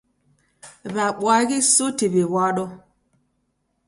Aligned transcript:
W'abwaghi 0.95 1.57
suti 1.73 2.05
w'iw'ado. 2.13 2.65